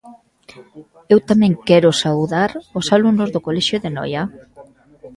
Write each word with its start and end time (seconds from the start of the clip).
Eu 1.13 1.19
tamén 1.29 1.53
quero 1.67 1.89
saudar 2.03 2.51
os 2.79 2.87
alumnos 2.95 3.29
do 3.31 3.43
colexio 3.47 3.77
de 3.83 3.89
Noia. 3.97 4.23